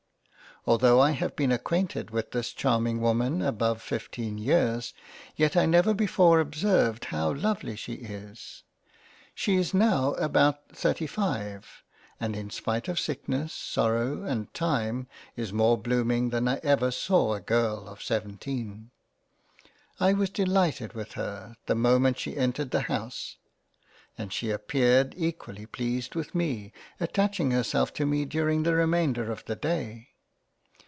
[0.67, 4.93] Although I have been acquainted with this charming Woman above fifteen Years,
[5.35, 8.61] yet I never before observed how lovely she is.
[9.33, 11.81] She is now about 35,
[12.19, 17.33] and in spite of sickness, sorrow and Time is more blooming than I ever saw
[17.33, 18.91] a Girl of 1 7.
[19.99, 23.37] I was delighted with her, the moment she entered the house,
[24.15, 29.43] and she appeared equally pleased with me, attaching herself to me during the remainder of
[29.45, 30.09] the day.